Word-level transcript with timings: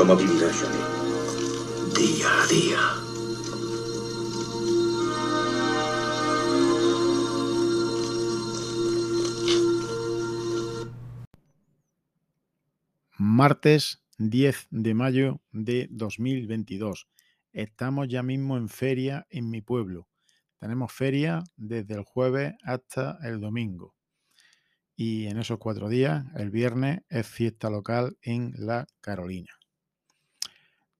¿Cómo 0.00 0.16
vivirá 0.16 0.50
Johnny? 0.50 0.78
Día 1.94 2.42
a 2.42 2.46
día. 2.46 2.78
Martes 13.18 14.02
10 14.16 14.68
de 14.70 14.94
mayo 14.94 15.42
de 15.52 15.86
2022. 15.90 17.06
Estamos 17.52 18.08
ya 18.08 18.22
mismo 18.22 18.56
en 18.56 18.70
feria 18.70 19.26
en 19.28 19.50
mi 19.50 19.60
pueblo. 19.60 20.08
Tenemos 20.58 20.92
feria 20.92 21.44
desde 21.58 21.92
el 21.92 22.04
jueves 22.04 22.54
hasta 22.64 23.18
el 23.22 23.38
domingo. 23.38 23.94
Y 24.96 25.26
en 25.26 25.36
esos 25.36 25.58
cuatro 25.58 25.90
días, 25.90 26.24
el 26.36 26.50
viernes 26.50 27.00
es 27.10 27.26
fiesta 27.26 27.68
local 27.68 28.16
en 28.22 28.54
La 28.56 28.86
Carolina. 29.02 29.59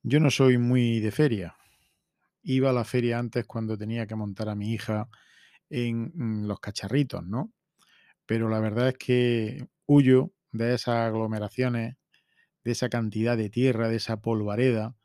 Yo 0.03 0.21
no 0.21 0.30
soy 0.30 0.59
muy 0.59 1.00
de 1.00 1.11
feria. 1.11 1.57
Iba 2.43 2.71
a 2.71 2.72
la 2.72 2.85
feria 2.85 3.18
antes 3.18 3.46
cuando 3.46 3.77
tenía 3.79 4.07
que 4.07 4.17
montar 4.17 4.49
a 4.49 4.54
mi 4.54 4.73
hija 4.73 5.09
en 5.71 6.13
mm, 6.14 6.46
los 6.46 6.61
cacharritos, 6.61 7.25
¿no? 7.26 7.53
Pero 8.26 8.49
la 8.49 8.61
verdad 8.61 8.89
es 8.89 8.99
que 8.99 9.68
huyo 9.86 10.32
de 10.53 10.75
esas 10.75 10.96
aglomeraciones 10.96 11.96
de 12.64 12.73
esa 12.73 12.89
cantidad 12.89 13.36
de 13.36 13.50
tierra, 13.50 13.89
de 13.89 13.96
esa 13.96 14.21
polvareda 14.21 14.96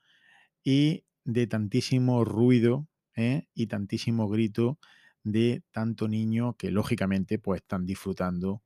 y 0.64 1.06
de 1.26 1.48
tantísimo 1.48 2.26
ruido 2.26 2.88
¿eh? 3.16 3.48
y 3.54 3.68
tantísimo 3.68 4.30
grito 4.30 4.80
de 5.24 5.64
tanto 5.72 6.08
niño 6.08 6.56
que 6.58 6.72
lógicamente 6.72 7.40
pues 7.40 7.62
están 7.62 7.86
disfrutando 7.86 8.64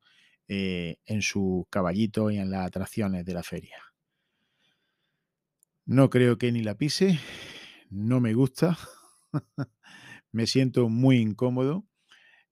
eh, 0.48 0.98
en 1.06 1.22
su 1.22 1.66
caballito 1.70 2.30
y 2.30 2.38
en 2.38 2.50
las 2.50 2.66
atracciones 2.66 3.24
de 3.24 3.34
la 3.34 3.42
feria. 3.42 3.89
No 5.90 6.08
creo 6.08 6.38
que 6.38 6.52
ni 6.52 6.62
la 6.62 6.76
pise, 6.76 7.18
no 7.90 8.20
me 8.20 8.32
gusta, 8.32 8.78
me 10.30 10.46
siento 10.46 10.88
muy 10.88 11.16
incómodo 11.16 11.84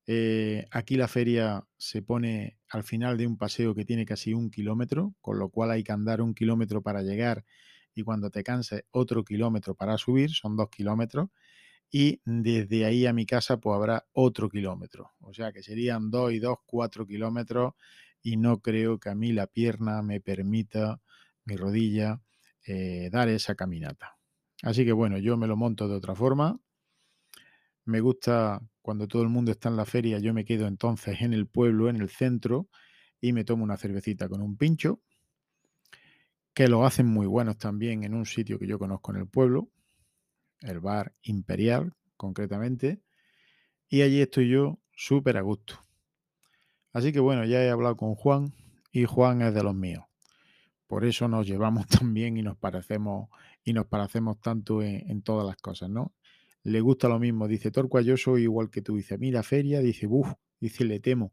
eh, 0.09 0.67
aquí 0.73 0.97
la 0.97 1.07
feria 1.07 1.65
se 1.77 2.03
pone 2.03 2.59
al 2.71 2.83
final 2.83 3.17
de 3.17 3.29
un 3.29 3.39
paseo 3.39 3.77
que 3.77 3.85
tiene 3.85 4.07
casi 4.07 4.35
un 4.35 4.51
kilómetro, 4.51 5.15
con 5.21 5.39
lo 5.39 5.51
cual 5.51 5.71
hay 5.71 5.85
que 5.85 5.93
andar 5.93 6.21
un 6.21 6.35
kilómetro 6.35 6.83
para 6.83 7.03
llegar 7.03 7.45
y 7.95 8.03
cuando 8.03 8.31
te 8.31 8.43
canses 8.43 8.83
otro 8.91 9.25
kilómetro 9.25 9.77
para 9.77 9.99
subir, 9.99 10.33
son 10.33 10.57
dos 10.57 10.71
kilómetros, 10.71 11.29
y 11.91 12.21
desde 12.25 12.87
ahí 12.87 13.07
a 13.07 13.12
mi 13.12 13.27
casa 13.27 13.59
pues 13.61 13.77
habrá 13.77 14.07
otro 14.15 14.49
kilómetro, 14.49 15.12
o 15.21 15.33
sea 15.33 15.53
que 15.53 15.62
serían 15.62 16.11
dos 16.11 16.33
y 16.33 16.41
dos, 16.41 16.59
cuatro 16.67 17.07
kilómetros 17.07 17.75
y 18.21 18.37
no 18.37 18.61
creo 18.61 18.99
que 18.99 19.11
a 19.11 19.15
mí 19.15 19.33
la 19.33 19.47
pierna 19.47 20.03
me 20.03 20.21
permita, 20.21 21.01
mi 21.45 21.57
rodilla, 21.57 22.21
eh, 22.69 23.09
dar 23.11 23.31
esa 23.31 23.55
caminata. 23.55 24.19
Así 24.63 24.85
que 24.85 24.93
bueno, 24.93 25.17
yo 25.17 25.39
me 25.39 25.47
lo 25.47 25.57
monto 25.57 25.89
de 25.89 25.95
otra 25.95 26.15
forma. 26.15 26.61
Me 27.87 28.01
gusta 28.01 28.61
cuando 28.83 29.09
todo 29.09 29.23
el 29.23 29.31
mundo 29.31 29.51
está 29.51 29.71
en 29.71 29.77
la 29.77 29.87
feria, 29.87 30.19
yo 30.19 30.35
me 30.35 30.45
quedo 30.45 30.67
entonces 30.67 31.23
en 31.23 31.33
el 31.33 31.47
pueblo, 31.47 31.89
en 31.89 31.97
el 31.97 32.11
centro, 32.11 32.69
y 33.23 33.33
me 33.33 33.45
tomo 33.45 33.65
una 33.65 33.79
cervecita 33.79 34.29
con 34.29 34.43
un 34.43 34.59
pincho, 34.59 35.01
que 36.53 36.69
lo 36.69 36.85
hacen 36.85 37.07
muy 37.07 37.27
buenos 37.27 37.57
también 37.57 38.05
en 38.05 38.13
un 38.13 38.27
sitio 38.27 38.59
que 38.59 38.67
yo 38.67 38.79
conozco 38.79 39.13
en 39.13 39.21
el 39.21 39.29
pueblo, 39.29 39.71
el 40.61 40.81
bar 40.81 41.15
Imperial, 41.23 41.95
concretamente, 42.19 43.01
y 43.89 44.03
allí 44.03 44.21
estoy 44.21 44.51
yo 44.51 44.79
súper 44.93 45.39
a 45.39 45.41
gusto. 45.41 45.81
Así 46.93 47.13
que 47.13 47.21
bueno, 47.21 47.47
ya 47.47 47.63
he 47.63 47.71
hablado 47.71 47.97
con 47.97 48.15
Juan 48.15 48.53
y 48.93 49.07
Juan 49.07 49.41
es 49.41 49.55
de 49.55 49.63
los 49.63 49.75
míos. 49.75 50.08
Por 50.89 51.05
eso 51.05 51.28
nos 51.28 51.47
llevamos 51.47 51.86
tan 51.86 52.12
bien 52.12 52.36
y 52.36 52.42
nos 52.42 52.56
parecemos 52.56 53.28
y 53.62 53.72
nos 53.72 53.86
parecemos 53.86 54.41
tanto 54.41 54.83
en, 54.83 55.22
todas 55.22 55.47
las 55.47 55.56
cosas, 55.58 55.89
¿no? 55.89 56.12
le 56.64 56.81
gusta 56.81 57.08
lo 57.08 57.19
mismo. 57.19 57.47
Dice, 57.47 57.70
Torcua, 57.70 58.03
yo 58.03 58.17
soy 58.17 58.42
igual 58.42 58.70
que 58.70 58.83
tú. 58.83 58.97
Dice, 58.97 59.16
mira, 59.16 59.42
feria, 59.42 59.81
dice, 59.81 60.06
buf, 60.06 60.28
dice, 60.60 60.84
le 60.84 61.00
temo. 61.00 61.32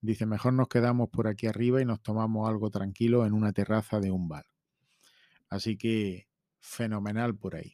Dice, 0.00 0.24
mejor 0.24 0.54
nos 0.54 0.68
quedamos 0.68 1.10
por 1.10 1.26
aquí 1.26 1.46
arriba 1.46 1.82
y 1.82 1.84
nos 1.84 2.00
tomamos 2.00 2.48
algo 2.48 2.70
tranquilo 2.70 3.26
en 3.26 3.34
una 3.34 3.52
terraza 3.52 4.00
de 4.00 4.10
un 4.10 4.28
bar. 4.28 4.46
Así 5.48 5.76
que 5.76 6.28
fenomenal 6.60 7.36
por 7.36 7.56
ahí. 7.56 7.72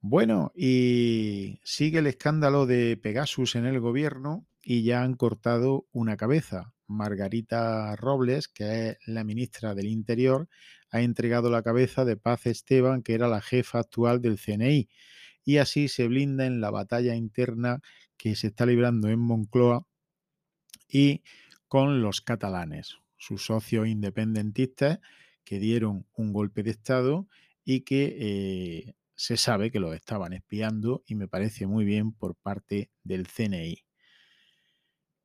Bueno, 0.00 0.52
y 0.54 1.60
sigue 1.64 2.00
el 2.00 2.06
escándalo 2.06 2.66
de 2.66 2.96
Pegasus 2.96 3.56
en 3.56 3.66
el 3.66 3.80
gobierno 3.80 4.46
y 4.62 4.82
ya 4.82 5.02
han 5.02 5.14
cortado 5.14 5.86
una 5.92 6.16
cabeza. 6.16 6.74
Margarita 6.92 7.96
Robles, 7.96 8.48
que 8.48 8.90
es 8.90 8.98
la 9.06 9.24
ministra 9.24 9.74
del 9.74 9.86
Interior, 9.86 10.48
ha 10.90 11.00
entregado 11.00 11.50
la 11.50 11.62
cabeza 11.62 12.04
de 12.04 12.16
Paz 12.16 12.46
Esteban, 12.46 13.02
que 13.02 13.14
era 13.14 13.28
la 13.28 13.40
jefa 13.40 13.78
actual 13.80 14.20
del 14.20 14.38
CNI 14.38 14.88
y 15.44 15.56
así 15.58 15.88
se 15.88 16.06
blinda 16.06 16.46
en 16.46 16.60
la 16.60 16.70
batalla 16.70 17.14
interna 17.14 17.80
que 18.16 18.36
se 18.36 18.48
está 18.48 18.66
librando 18.66 19.08
en 19.08 19.18
Moncloa 19.18 19.86
y 20.88 21.22
con 21.68 22.02
los 22.02 22.20
catalanes, 22.20 22.98
sus 23.16 23.46
socios 23.46 23.88
independentistas 23.88 25.00
que 25.44 25.58
dieron 25.58 26.06
un 26.14 26.32
golpe 26.32 26.62
de 26.62 26.70
Estado 26.70 27.26
y 27.64 27.80
que 27.80 28.16
eh, 28.18 28.94
se 29.14 29.36
sabe 29.36 29.70
que 29.70 29.80
los 29.80 29.94
estaban 29.94 30.32
espiando 30.32 31.02
y 31.06 31.14
me 31.14 31.28
parece 31.28 31.66
muy 31.66 31.84
bien 31.84 32.12
por 32.12 32.36
parte 32.36 32.90
del 33.02 33.26
CNI. 33.26 33.84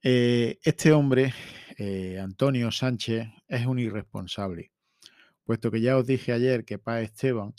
Eh, 0.03 0.59
este 0.63 0.91
hombre, 0.93 1.33
eh, 1.77 2.19
Antonio 2.19 2.71
Sánchez, 2.71 3.27
es 3.47 3.65
un 3.65 3.79
irresponsable, 3.79 4.71
puesto 5.43 5.71
que 5.71 5.81
ya 5.81 5.97
os 5.97 6.05
dije 6.05 6.33
ayer 6.33 6.65
que 6.65 6.77
Paz 6.77 7.01
Esteban 7.03 7.55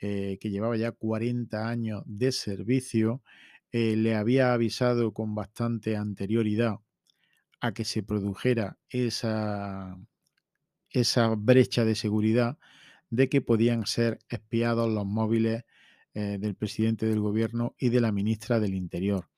eh, 0.00 0.38
que 0.40 0.50
llevaba 0.50 0.76
ya 0.76 0.92
40 0.92 1.68
años 1.68 2.02
de 2.06 2.32
servicio, 2.32 3.22
le 3.72 4.14
había 4.16 4.52
avisado 4.52 5.14
con 5.14 5.34
bastante 5.34 5.96
anterioridad 5.96 6.76
a 7.60 7.72
que 7.72 7.86
se 7.86 8.02
produjera 8.02 8.78
esa, 8.90 9.96
esa 10.90 11.34
brecha 11.36 11.84
de 11.86 11.94
seguridad 11.94 12.58
de 13.08 13.30
que 13.30 13.40
podían 13.40 13.86
ser 13.86 14.18
espiados 14.28 14.90
los 14.92 15.06
móviles 15.06 15.64
del 16.12 16.54
presidente 16.54 17.06
del 17.06 17.20
gobierno 17.20 17.74
y 17.78 17.88
de 17.88 18.00
la 18.02 18.12
ministra 18.12 18.60
del 18.60 18.74
Interior. 18.74 19.31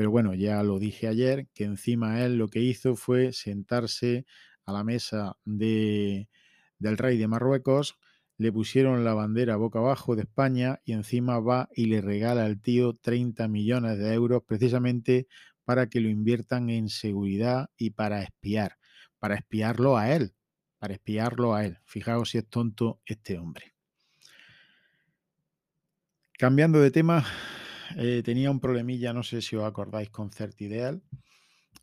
Pero 0.00 0.10
bueno, 0.10 0.32
ya 0.32 0.62
lo 0.62 0.78
dije 0.78 1.08
ayer, 1.08 1.46
que 1.52 1.64
encima 1.64 2.24
él 2.24 2.38
lo 2.38 2.48
que 2.48 2.60
hizo 2.60 2.96
fue 2.96 3.34
sentarse 3.34 4.24
a 4.64 4.72
la 4.72 4.82
mesa 4.82 5.36
de, 5.44 6.30
del 6.78 6.96
rey 6.96 7.18
de 7.18 7.28
Marruecos, 7.28 7.98
le 8.38 8.50
pusieron 8.50 9.04
la 9.04 9.12
bandera 9.12 9.56
boca 9.56 9.80
abajo 9.80 10.16
de 10.16 10.22
España 10.22 10.80
y 10.86 10.94
encima 10.94 11.38
va 11.38 11.68
y 11.76 11.84
le 11.84 12.00
regala 12.00 12.46
al 12.46 12.62
tío 12.62 12.94
30 12.94 13.46
millones 13.48 13.98
de 13.98 14.14
euros 14.14 14.42
precisamente 14.46 15.26
para 15.66 15.86
que 15.90 16.00
lo 16.00 16.08
inviertan 16.08 16.70
en 16.70 16.88
seguridad 16.88 17.68
y 17.76 17.90
para 17.90 18.22
espiar, 18.22 18.78
para 19.18 19.34
espiarlo 19.34 19.98
a 19.98 20.14
él, 20.14 20.34
para 20.78 20.94
espiarlo 20.94 21.54
a 21.54 21.66
él. 21.66 21.76
Fijaos 21.84 22.30
si 22.30 22.38
es 22.38 22.48
tonto 22.48 23.02
este 23.04 23.36
hombre. 23.36 23.74
Cambiando 26.38 26.80
de 26.80 26.90
tema, 26.90 27.26
eh, 27.96 28.22
tenía 28.24 28.50
un 28.50 28.60
problemilla, 28.60 29.12
no 29.12 29.22
sé 29.22 29.42
si 29.42 29.56
os 29.56 29.64
acordáis 29.64 30.10
con 30.10 30.30
Certideal, 30.30 31.02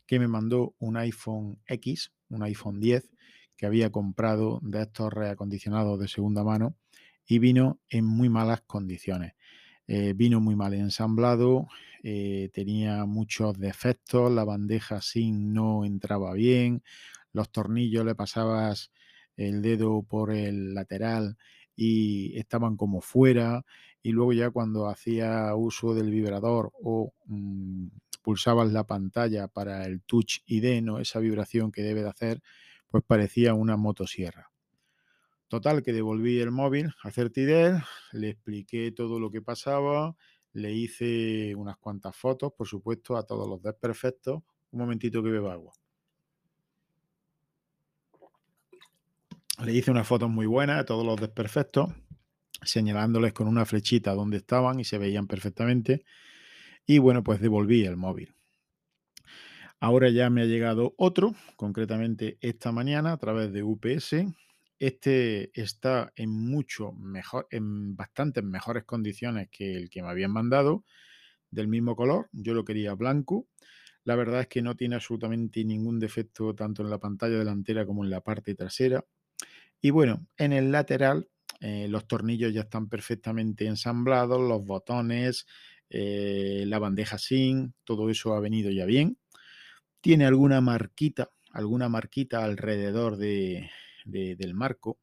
que 0.06 0.19
me 0.19 0.28
mandó 0.28 0.75
un 0.79 0.97
iPhone 0.97 1.59
X, 1.68 2.12
un 2.29 2.44
iPhone 2.44 2.79
10, 2.79 3.12
que 3.56 3.66
había 3.66 3.91
comprado 3.91 4.59
de 4.62 4.84
estos 4.84 5.12
reacondicionados 5.12 6.00
de 6.00 6.07
segunda 6.07 6.44
mano 6.44 6.75
y 7.25 7.40
vino 7.40 7.81
en 7.90 8.06
muy 8.06 8.29
malas 8.29 8.62
condiciones. 8.62 9.34
Eh, 9.88 10.13
vino 10.13 10.41
muy 10.41 10.56
mal 10.56 10.73
ensamblado, 10.73 11.67
eh, 12.03 12.50
tenía 12.53 13.06
muchos 13.06 13.57
defectos, 13.57 14.31
la 14.31 14.44
bandeja 14.44 15.01
SIM 15.01 15.53
no 15.53 15.85
entraba 15.85 16.34
bien, 16.34 16.84
los 17.31 17.50
tornillos 17.51 18.06
le 18.06 18.13
pasabas 18.13 18.91
el 19.38 19.62
dedo 19.62 20.03
por 20.03 20.34
el 20.34 20.73
lateral 20.73 21.38
y 21.75 22.37
estaban 22.37 22.76
como 22.76 23.02
fuera 23.02 23.64
y 24.08 24.14
luego 24.14 24.32
ya 24.32 24.52
cuando 24.52 24.88
hacía 24.88 25.54
uso 25.54 25.94
del 25.94 26.09
vibrador 26.09 26.72
o 26.82 27.12
mm, 27.26 27.88
pulsabas 28.22 28.72
la 28.72 28.86
pantalla 28.86 29.50
para 29.50 29.86
el 29.86 30.02
touch 30.02 30.38
ID, 30.46 30.82
¿no? 30.82 31.00
esa 31.00 31.20
vibración 31.20 31.74
que 31.74 31.84
debe 31.84 32.04
de 32.04 32.09
hacer, 32.09 32.42
pues 32.88 33.04
parecía 33.06 33.54
una 33.54 33.76
motosierra. 33.76 34.50
Total, 35.50 35.84
que 35.84 35.92
devolví 35.92 36.40
el 36.40 36.52
móvil 36.52 36.94
a 37.04 37.12
Certidel, 37.12 37.84
le 38.14 38.30
expliqué 38.30 38.94
todo 38.94 39.20
lo 39.20 39.30
que 39.30 39.42
pasaba, 39.42 40.16
le 40.54 40.72
hice 40.72 41.54
unas 41.56 41.76
cuantas 41.76 42.16
fotos, 42.16 42.54
por 42.54 42.66
supuesto, 42.66 43.18
a 43.18 43.24
todos 43.24 43.46
los 43.46 43.62
desperfectos. 43.62 44.42
Un 44.72 44.80
momentito 44.80 45.22
que 45.22 45.32
beba 45.32 45.52
agua. 45.52 45.74
Le 49.66 49.74
hice 49.74 49.92
unas 49.92 50.08
fotos 50.08 50.30
muy 50.30 50.46
buenas 50.46 50.80
a 50.80 50.86
todos 50.86 51.06
los 51.06 51.20
desperfectos, 51.20 51.90
señalándoles 52.67 53.34
con 53.34 53.47
una 53.47 53.66
flechita 53.66 54.14
dónde 54.14 54.37
estaban 54.37 54.79
y 54.79 54.85
se 54.85 54.97
veían 54.97 55.28
perfectamente. 55.28 56.03
Y 56.85 56.99
bueno, 56.99 57.23
pues 57.23 57.41
devolví 57.41 57.85
el 57.85 57.97
móvil. 57.97 58.35
Ahora 59.79 60.09
ya 60.09 60.29
me 60.29 60.41
ha 60.41 60.46
llegado 60.46 60.96
otro, 60.97 61.35
concretamente 61.55 62.37
esta 62.41 62.72
mañana 62.72 63.14
a 63.14 63.17
través 63.17 63.53
de 63.53 63.64
UPS, 63.64 64.25
este 64.79 65.52
está 65.59 66.14
en 66.16 66.29
mucho 66.29 66.91
mejor, 66.93 67.47
en 67.52 67.96
bastantes 67.96 68.43
mejores 68.43 68.84
condiciones 68.85 69.49
que 69.52 69.75
el 69.75 69.90
que 69.90 70.02
me 70.02 70.09
habían 70.09 70.31
mandado, 70.31 70.84
del 71.49 71.67
mismo 71.67 71.96
color. 71.96 72.29
Yo 72.31 72.53
lo 72.53 72.66
quería 72.66 72.93
blanco. 72.93 73.47
La 74.03 74.16
verdad 74.16 74.41
es 74.41 74.47
que 74.47 74.61
no 74.61 74.75
tiene 74.75 74.96
absolutamente 74.96 75.63
ningún 75.63 75.99
defecto 75.99 76.53
tanto 76.55 76.84
en 76.84 76.90
la 76.90 76.99
pantalla 76.99 77.37
delantera 77.37 77.85
como 77.85 78.03
en 78.03 78.09
la 78.09 78.22
parte 78.22 78.55
trasera. 78.55 79.03
Y 79.81 79.90
bueno, 79.91 80.28
en 80.37 80.53
el 80.53 80.72
lateral 80.72 81.29
eh, 81.59 81.88
los 81.90 82.08
tornillos 82.08 82.54
ya 82.54 82.62
están 82.62 82.90
perfectamente 82.90 83.66
ensamblados, 83.66 84.40
los 84.40 84.64
botones, 84.66 85.48
eh, 85.90 86.64
la 86.68 86.80
bandeja 86.80 87.18
SIM, 87.18 87.74
todo 87.84 88.09
eso 88.09 88.34
ha 88.34 88.40
venido 88.40 88.72
ya 88.72 88.86
bien. 88.86 89.18
Tiene 90.02 90.26
alguna 90.26 90.62
marquita, 90.62 91.32
alguna 91.52 91.90
marquita 91.90 92.44
alrededor 92.44 93.18
de, 93.18 93.70
del 94.06 94.54
marco. 94.54 95.00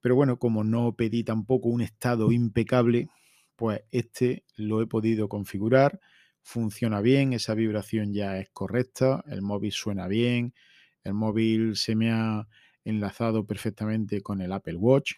Pero 0.00 0.14
bueno, 0.14 0.38
como 0.38 0.64
no 0.64 0.94
pedí 0.96 1.24
tampoco 1.24 1.68
un 1.68 1.80
estado 1.80 2.32
impecable, 2.32 3.08
pues 3.56 3.82
este 3.90 4.44
lo 4.56 4.80
he 4.82 4.86
podido 4.86 5.28
configurar. 5.28 6.00
Funciona 6.42 7.00
bien, 7.00 7.32
esa 7.32 7.54
vibración 7.54 8.12
ya 8.14 8.38
es 8.38 8.48
correcta, 8.50 9.24
el 9.26 9.42
móvil 9.42 9.72
suena 9.72 10.06
bien, 10.06 10.54
el 11.02 11.14
móvil 11.14 11.76
se 11.76 11.96
me 11.96 12.12
ha 12.12 12.46
enlazado 12.84 13.46
perfectamente 13.46 14.22
con 14.22 14.40
el 14.40 14.52
Apple 14.52 14.76
Watch, 14.76 15.14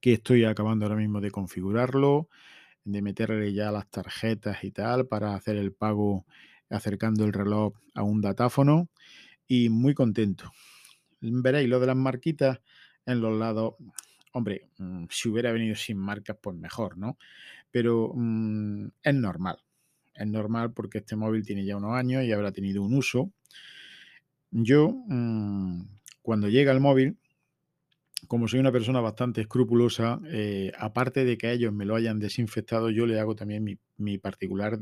que 0.00 0.14
estoy 0.14 0.44
acabando 0.44 0.84
ahora 0.84 0.96
mismo 0.96 1.20
de 1.20 1.30
configurarlo, 1.30 2.28
de 2.84 3.02
meterle 3.02 3.52
ya 3.52 3.70
las 3.70 3.88
tarjetas 3.90 4.62
y 4.64 4.70
tal 4.70 5.06
para 5.06 5.34
hacer 5.34 5.56
el 5.56 5.72
pago 5.72 6.24
acercando 6.70 7.24
el 7.24 7.32
reloj 7.32 7.74
a 7.94 8.02
un 8.02 8.20
datáfono 8.20 8.88
y 9.46 9.68
muy 9.68 9.94
contento. 9.94 10.52
Veréis 11.20 11.68
lo 11.68 11.80
de 11.80 11.86
las 11.86 11.96
marquitas 11.96 12.60
en 13.06 13.20
los 13.20 13.38
lados. 13.38 13.74
Hombre, 14.32 14.68
mm, 14.78 15.04
si 15.10 15.28
hubiera 15.28 15.52
venido 15.52 15.74
sin 15.76 15.98
marcas, 15.98 16.36
pues 16.40 16.56
mejor, 16.56 16.98
¿no? 16.98 17.16
Pero 17.70 18.12
mm, 18.14 18.88
es 19.02 19.14
normal. 19.14 19.58
Es 20.14 20.26
normal 20.26 20.72
porque 20.72 20.98
este 20.98 21.16
móvil 21.16 21.44
tiene 21.44 21.64
ya 21.64 21.76
unos 21.76 21.94
años 21.94 22.24
y 22.24 22.32
habrá 22.32 22.52
tenido 22.52 22.82
un 22.82 22.94
uso. 22.94 23.32
Yo, 24.50 24.94
mm, 25.08 25.82
cuando 26.22 26.48
llega 26.48 26.72
el 26.72 26.80
móvil, 26.80 27.18
como 28.28 28.48
soy 28.48 28.60
una 28.60 28.72
persona 28.72 29.00
bastante 29.00 29.42
escrupulosa, 29.42 30.20
eh, 30.26 30.72
aparte 30.78 31.24
de 31.24 31.38
que 31.38 31.52
ellos 31.52 31.72
me 31.72 31.84
lo 31.84 31.94
hayan 31.94 32.18
desinfectado, 32.18 32.90
yo 32.90 33.06
le 33.06 33.20
hago 33.20 33.36
también 33.36 33.62
mi, 33.64 33.78
mi 33.98 34.18
particular 34.18 34.78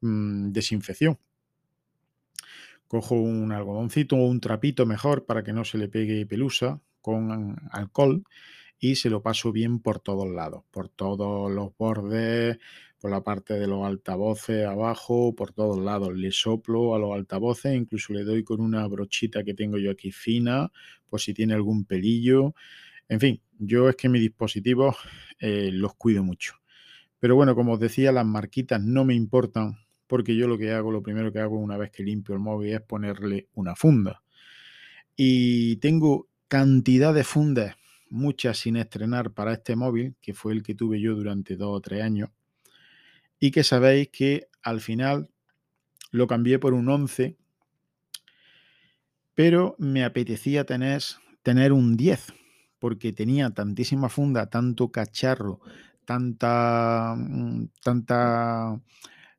desinfección. 0.00 1.18
Cojo 2.86 3.16
un 3.16 3.50
algodoncito 3.52 4.16
o 4.16 4.26
un 4.26 4.40
trapito 4.40 4.86
mejor 4.86 5.24
para 5.24 5.42
que 5.42 5.52
no 5.52 5.64
se 5.64 5.78
le 5.78 5.88
pegue 5.88 6.26
pelusa 6.26 6.80
con 7.00 7.56
alcohol 7.70 8.24
y 8.84 8.96
se 8.96 9.08
lo 9.08 9.22
paso 9.22 9.50
bien 9.50 9.78
por 9.80 9.98
todos 9.98 10.28
lados, 10.30 10.64
por 10.70 10.90
todos 10.90 11.50
los 11.50 11.74
bordes, 11.78 12.58
por 12.98 13.10
la 13.10 13.22
parte 13.22 13.54
de 13.54 13.66
los 13.66 13.82
altavoces 13.82 14.66
abajo, 14.66 15.34
por 15.34 15.52
todos 15.52 15.82
lados. 15.82 16.14
Le 16.14 16.30
soplo 16.30 16.94
a 16.94 16.98
los 16.98 17.14
altavoces, 17.14 17.74
incluso 17.74 18.12
le 18.12 18.24
doy 18.24 18.44
con 18.44 18.60
una 18.60 18.86
brochita 18.86 19.42
que 19.42 19.54
tengo 19.54 19.78
yo 19.78 19.90
aquí 19.90 20.12
fina, 20.12 20.70
por 21.08 21.22
si 21.22 21.32
tiene 21.32 21.54
algún 21.54 21.86
pelillo. 21.86 22.54
En 23.08 23.20
fin, 23.20 23.40
yo 23.58 23.88
es 23.88 23.96
que 23.96 24.10
mis 24.10 24.20
dispositivos 24.20 24.96
eh, 25.40 25.70
los 25.72 25.94
cuido 25.94 26.22
mucho. 26.22 26.56
Pero 27.18 27.36
bueno, 27.36 27.54
como 27.54 27.72
os 27.72 27.80
decía, 27.80 28.12
las 28.12 28.26
marquitas 28.26 28.82
no 28.82 29.06
me 29.06 29.14
importan 29.14 29.78
porque 30.06 30.36
yo 30.36 30.46
lo 30.46 30.58
que 30.58 30.72
hago, 30.72 30.92
lo 30.92 31.02
primero 31.02 31.32
que 31.32 31.38
hago 31.38 31.58
una 31.58 31.78
vez 31.78 31.90
que 31.90 32.02
limpio 32.02 32.34
el 32.34 32.40
móvil 32.42 32.74
es 32.74 32.82
ponerle 32.82 33.48
una 33.54 33.74
funda. 33.74 34.22
Y 35.16 35.76
tengo 35.76 36.28
cantidad 36.48 37.14
de 37.14 37.24
fundas, 37.24 37.76
muchas 38.08 38.58
sin 38.58 38.76
estrenar 38.76 39.32
para 39.32 39.52
este 39.52 39.76
móvil, 39.76 40.14
que 40.20 40.34
fue 40.34 40.52
el 40.52 40.62
que 40.62 40.74
tuve 40.74 41.00
yo 41.00 41.14
durante 41.14 41.56
dos 41.56 41.76
o 41.76 41.80
tres 41.80 42.02
años, 42.02 42.30
y 43.38 43.50
que 43.50 43.64
sabéis 43.64 44.08
que 44.08 44.48
al 44.62 44.80
final 44.80 45.30
lo 46.10 46.26
cambié 46.26 46.58
por 46.58 46.74
un 46.74 46.88
11, 46.88 47.36
pero 49.34 49.74
me 49.78 50.04
apetecía 50.04 50.64
tener, 50.64 51.02
tener 51.42 51.72
un 51.72 51.96
10, 51.96 52.32
porque 52.78 53.12
tenía 53.12 53.50
tantísima 53.50 54.08
funda, 54.08 54.48
tanto 54.48 54.90
cacharro, 54.90 55.60
tanta, 56.04 57.14
mm, 57.16 57.68
tanta 57.82 58.80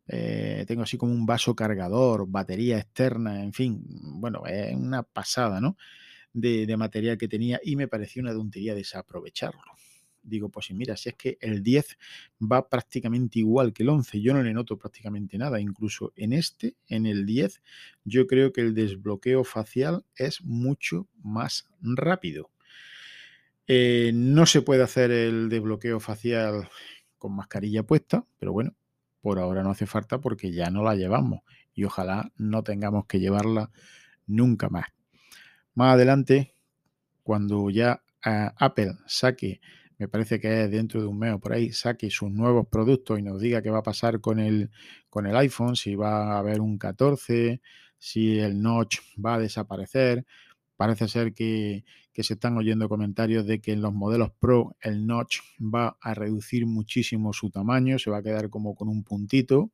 eh, 0.07 0.65
tengo 0.67 0.83
así 0.83 0.97
como 0.97 1.13
un 1.13 1.25
vaso 1.25 1.55
cargador, 1.55 2.27
batería 2.27 2.77
externa, 2.77 3.43
en 3.43 3.53
fin, 3.53 3.83
bueno, 4.19 4.43
es 4.45 4.75
una 4.75 5.03
pasada, 5.03 5.59
¿no? 5.59 5.77
De, 6.37 6.75
material 6.75 7.17
que 7.17 7.29
tenía 7.29 7.61
y 7.63 7.77
me 7.77 7.87
pareció 7.87 8.21
una 8.21 8.33
tontería 8.33 8.75
desaprovecharlo. 8.75 9.61
Digo, 10.21 10.49
pues 10.49 10.69
mira, 10.71 10.97
si 10.97 11.07
es 11.07 11.15
que 11.15 11.37
el 11.39 11.63
10 11.63 11.97
va 12.41 12.67
prácticamente 12.67 13.39
igual 13.39 13.71
que 13.71 13.83
el 13.83 13.89
11, 13.89 14.19
yo 14.19 14.33
no 14.33 14.43
le 14.43 14.53
noto 14.53 14.77
prácticamente 14.77 15.37
nada. 15.37 15.61
Incluso 15.61 16.11
en 16.17 16.33
este, 16.33 16.75
en 16.87 17.05
el 17.05 17.25
10, 17.25 17.61
yo 18.03 18.27
creo 18.27 18.51
que 18.51 18.61
el 18.61 18.73
desbloqueo 18.73 19.45
facial 19.45 20.03
es 20.17 20.43
mucho 20.43 21.07
más 21.23 21.69
rápido. 21.79 22.49
Eh, 23.67 24.11
no 24.13 24.45
se 24.45 24.61
puede 24.61 24.83
hacer 24.83 25.11
el 25.11 25.47
desbloqueo 25.47 26.01
facial 26.01 26.67
con 27.17 27.33
mascarilla 27.33 27.83
puesta, 27.83 28.25
pero 28.37 28.51
bueno, 28.51 28.75
por 29.21 29.39
ahora 29.39 29.63
no 29.63 29.71
hace 29.71 29.85
falta 29.85 30.19
porque 30.19 30.51
ya 30.51 30.69
no 30.69 30.83
la 30.83 30.95
llevamos 30.95 31.41
y 31.73 31.83
ojalá 31.83 32.31
no 32.37 32.63
tengamos 32.63 33.05
que 33.05 33.19
llevarla 33.19 33.71
nunca 34.27 34.69
más. 34.69 34.85
Más 35.75 35.93
adelante, 35.93 36.53
cuando 37.23 37.69
ya 37.69 38.01
eh, 38.25 38.49
Apple 38.57 38.93
saque, 39.05 39.61
me 39.97 40.07
parece 40.07 40.39
que 40.39 40.63
es 40.63 40.71
dentro 40.71 41.01
de 41.01 41.07
un 41.07 41.19
mes 41.19 41.33
o 41.33 41.39
por 41.39 41.53
ahí, 41.53 41.71
saque 41.71 42.09
sus 42.09 42.31
nuevos 42.31 42.67
productos 42.67 43.19
y 43.19 43.21
nos 43.21 43.39
diga 43.39 43.61
qué 43.61 43.69
va 43.69 43.79
a 43.79 43.83
pasar 43.83 44.19
con 44.21 44.39
el, 44.39 44.71
con 45.09 45.27
el 45.27 45.35
iPhone, 45.35 45.75
si 45.75 45.95
va 45.95 46.33
a 46.33 46.39
haber 46.39 46.61
un 46.61 46.77
14, 46.77 47.61
si 47.97 48.39
el 48.39 48.61
notch 48.61 48.99
va 49.23 49.35
a 49.35 49.39
desaparecer, 49.39 50.25
Parece 50.77 51.07
ser 51.07 51.33
que, 51.33 51.85
se 52.13 52.33
están 52.33 52.57
oyendo 52.57 52.89
comentarios 52.89 53.45
de 53.45 53.59
que 53.59 53.71
en 53.73 53.81
los 53.81 53.93
modelos 53.93 54.31
Pro 54.39 54.75
el 54.81 55.05
notch 55.05 55.39
va 55.59 55.97
a 56.01 56.13
reducir 56.13 56.65
muchísimo 56.65 57.33
su 57.33 57.49
tamaño, 57.49 57.99
se 57.99 58.09
va 58.09 58.17
a 58.17 58.23
quedar 58.23 58.49
como 58.49 58.75
con 58.75 58.89
un 58.89 59.03
puntito. 59.03 59.71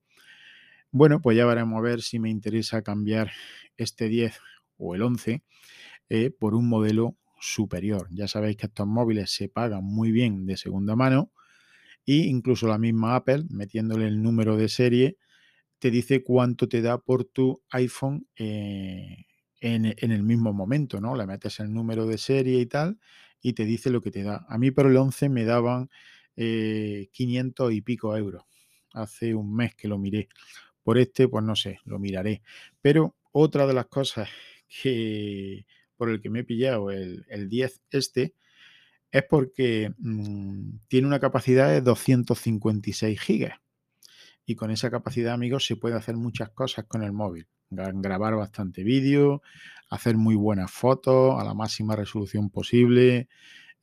Bueno, 0.91 1.21
pues 1.21 1.37
ya 1.37 1.45
veremos 1.45 1.77
a 1.77 1.81
ver 1.81 2.01
si 2.01 2.19
me 2.19 2.29
interesa 2.29 2.81
cambiar 2.81 3.31
este 3.77 4.09
10 4.09 4.37
o 4.77 4.95
el 4.95 5.01
11 5.03 5.43
eh, 6.13 6.29
por 6.29 6.55
un 6.55 6.67
modelo 6.67 7.15
superior. 7.39 8.09
Ya 8.11 8.27
sabéis 8.27 8.57
que 8.57 8.65
estos 8.65 8.85
móviles 8.85 9.31
se 9.31 9.47
pagan 9.47 9.85
muy 9.85 10.11
bien 10.11 10.45
de 10.45 10.57
segunda 10.57 10.93
mano 10.93 11.31
e 12.05 12.15
incluso 12.15 12.67
la 12.67 12.77
misma 12.77 13.15
Apple, 13.15 13.45
metiéndole 13.49 14.07
el 14.07 14.21
número 14.21 14.57
de 14.57 14.67
serie, 14.67 15.15
te 15.79 15.89
dice 15.89 16.21
cuánto 16.21 16.67
te 16.67 16.81
da 16.81 16.97
por 16.97 17.23
tu 17.23 17.63
iPhone 17.69 18.27
eh, 18.35 19.23
en, 19.61 19.85
el 19.85 20.23
mismo 20.23 20.51
momento, 20.51 20.99
¿no? 20.99 21.15
Le 21.15 21.25
metes 21.25 21.61
el 21.61 21.73
número 21.73 22.05
de 22.05 22.17
serie 22.17 22.59
y 22.59 22.65
tal 22.65 22.99
y 23.41 23.53
te 23.53 23.63
dice 23.63 23.89
lo 23.89 24.01
que 24.01 24.11
te 24.11 24.23
da. 24.23 24.45
A 24.49 24.57
mí 24.57 24.69
por 24.71 24.87
el 24.87 24.97
11 24.97 25.29
me 25.29 25.45
daban 25.45 25.89
500 26.35 27.71
eh, 27.71 27.73
y 27.73 27.81
pico 27.83 28.17
euros. 28.17 28.43
Hace 28.93 29.33
un 29.33 29.55
mes 29.55 29.75
que 29.75 29.87
lo 29.87 29.97
miré. 29.97 30.27
Por 30.83 30.97
este, 30.97 31.29
pues 31.29 31.45
no 31.45 31.55
sé, 31.55 31.79
lo 31.85 31.99
miraré. 31.99 32.41
Pero 32.81 33.15
otra 33.31 33.65
de 33.65 33.73
las 33.73 33.85
cosas 33.85 34.27
que 34.67 35.65
por 36.01 36.09
el 36.09 36.19
que 36.19 36.31
me 36.31 36.39
he 36.39 36.43
pillado 36.43 36.89
el, 36.89 37.47
10 37.47 37.81
este 37.91 38.33
es 39.11 39.23
porque 39.29 39.93
mm, 39.99 40.77
tiene 40.87 41.05
una 41.05 41.19
capacidad 41.19 41.69
de 41.69 41.81
256 41.81 43.21
gigas. 43.21 43.59
Y 44.43 44.55
con 44.55 44.71
esa 44.71 44.89
capacidad, 44.89 45.35
amigos, 45.35 45.67
se 45.67 45.75
puede 45.75 45.95
hacer 45.95 46.15
muchas 46.17 46.49
cosas 46.49 46.85
con 46.85 47.03
el 47.03 47.11
móvil 47.11 47.45
grabar 47.69 48.35
bastante 48.35 48.83
vídeo, 48.83 49.43
hacer 49.91 50.17
muy 50.17 50.33
buenas 50.33 50.71
fotos 50.71 51.39
a 51.39 51.43
la 51.43 51.53
máxima 51.53 51.95
resolución 51.95 52.49
posible, 52.49 53.29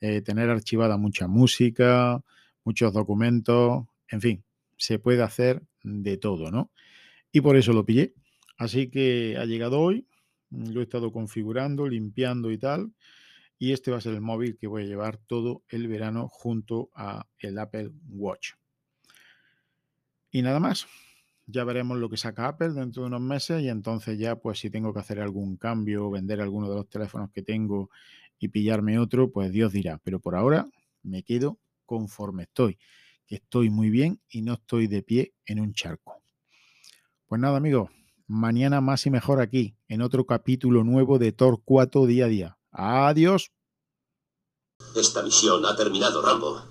eh, 0.01 0.21
tener 0.21 0.51
archivada 0.51 0.97
mucha 0.97 1.29
música, 1.29 2.21
muchos 2.65 2.93
documentos, 2.93 3.85
en 4.09 4.21
fin, 4.21 4.45
se 4.77 4.99
puede 4.99 5.23
hacer 5.23 5.63
de 5.85 6.17
todo, 6.17 6.51
¿no? 6.51 6.73
Y 7.31 7.43
por 7.43 7.57
eso 7.57 7.73
lo 7.73 7.87
pillé. 7.87 8.13
Así 8.57 8.91
que 8.91 9.37
ha 9.39 9.45
llegado 9.45 9.79
hoy, 9.79 10.09
lo 10.51 10.81
he 10.81 10.85
estado 10.85 11.13
configurando, 11.13 11.87
limpiando 11.87 12.51
y 12.51 12.59
tal. 12.59 12.93
Y 13.59 13.73
este 13.73 13.91
va 13.91 13.99
a 13.99 14.01
ser 14.01 14.15
el 14.15 14.21
móvil 14.21 14.57
que 14.57 14.67
voy 14.67 14.83
a 14.85 14.87
llevar 14.87 15.17
todo 15.17 15.63
el 15.69 15.89
verano 15.89 16.29
junto 16.29 16.91
a 16.95 17.27
el 17.39 17.59
Apple 17.59 17.91
Watch. 18.09 18.53
Y 20.31 20.43
nada 20.43 20.61
más 20.61 20.87
ya 21.47 21.65
veremos 21.65 21.99
lo 21.99 22.11
que 22.11 22.19
saca 22.19 22.47
Apple 22.47 22.71
dentro 22.71 23.03
de 23.03 23.09
unos 23.09 23.23
meses 23.23 23.63
y 23.63 23.69
entonces 23.69 24.19
ya 24.19 24.37
pues 24.37 24.61
si 24.61 24.69
tengo 24.71 24.93
que 24.93 25.01
hacer 25.01 25.19
algún 25.19 25.57
cambio, 25.57 26.11
vender 26.11 26.41
alguno 26.41 26.69
de 26.69 26.77
los 26.77 26.89
teléfonos 26.89 27.31
que 27.31 27.43
tengo 27.43 27.91
y 28.39 28.49
pillarme 28.49 28.99
otro, 28.99 29.33
pues 29.33 29.51
Dios 29.51 29.73
dirá. 29.73 29.99
Pero 30.05 30.21
por 30.21 30.37
ahora 30.37 30.69
me 31.03 31.23
quedo 31.23 31.59
conforme 31.87 32.45
estoy, 32.45 32.79
que 33.27 33.37
estoy 33.37 33.71
muy 33.71 33.89
bien 33.89 34.21
y 34.29 34.43
no 34.43 34.55
estoy 34.55 34.87
de 34.87 35.03
pie 35.03 35.33
en 35.47 35.61
un 35.61 35.73
charco. 35.73 36.23
Pues 37.27 37.41
nada 37.41 37.57
amigos, 37.57 37.91
mañana 38.29 38.81
más 38.81 39.07
y 39.07 39.11
mejor 39.11 39.41
aquí, 39.41 39.75
en 39.89 40.03
otro 40.03 40.27
capítulo 40.27 40.85
nuevo 40.85 41.19
de 41.19 41.33
Tor 41.33 41.63
4 41.65 42.07
día 42.07 42.27
a 42.27 42.29
día. 42.29 42.59
Adiós. 42.71 43.51
Esta 44.95 45.23
misión 45.23 45.67
ha 45.67 45.75
terminado, 45.75 46.23
Rambo. 46.23 46.63